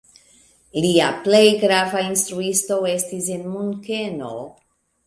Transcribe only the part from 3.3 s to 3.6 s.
en